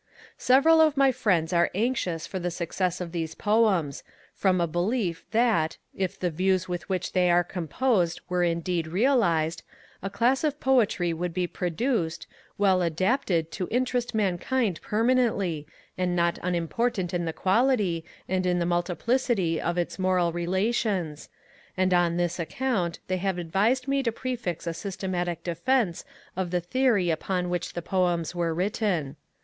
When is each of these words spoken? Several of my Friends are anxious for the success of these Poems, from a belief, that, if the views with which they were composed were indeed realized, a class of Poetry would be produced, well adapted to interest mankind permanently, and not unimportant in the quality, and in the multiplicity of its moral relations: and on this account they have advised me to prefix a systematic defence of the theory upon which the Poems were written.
Several 0.39 0.81
of 0.81 0.97
my 0.97 1.11
Friends 1.11 1.53
are 1.53 1.69
anxious 1.75 2.25
for 2.25 2.39
the 2.39 2.49
success 2.49 3.01
of 3.01 3.11
these 3.11 3.35
Poems, 3.35 4.01
from 4.33 4.59
a 4.59 4.65
belief, 4.65 5.25
that, 5.29 5.77
if 5.93 6.19
the 6.19 6.31
views 6.31 6.67
with 6.67 6.89
which 6.89 7.11
they 7.11 7.31
were 7.31 7.43
composed 7.43 8.19
were 8.27 8.41
indeed 8.43 8.87
realized, 8.87 9.61
a 10.01 10.09
class 10.09 10.43
of 10.43 10.59
Poetry 10.59 11.13
would 11.13 11.35
be 11.35 11.45
produced, 11.45 12.25
well 12.57 12.81
adapted 12.81 13.51
to 13.51 13.67
interest 13.69 14.15
mankind 14.15 14.81
permanently, 14.81 15.67
and 15.99 16.15
not 16.15 16.39
unimportant 16.41 17.13
in 17.13 17.25
the 17.25 17.31
quality, 17.31 18.03
and 18.27 18.47
in 18.47 18.57
the 18.57 18.65
multiplicity 18.65 19.61
of 19.61 19.77
its 19.77 19.99
moral 19.99 20.31
relations: 20.33 21.29
and 21.77 21.93
on 21.93 22.17
this 22.17 22.39
account 22.39 22.97
they 23.05 23.17
have 23.17 23.37
advised 23.37 23.87
me 23.87 24.01
to 24.01 24.11
prefix 24.11 24.65
a 24.65 24.73
systematic 24.73 25.43
defence 25.43 26.03
of 26.35 26.49
the 26.49 26.59
theory 26.59 27.11
upon 27.11 27.51
which 27.51 27.73
the 27.73 27.83
Poems 27.83 28.33
were 28.33 28.51
written. 28.51 29.15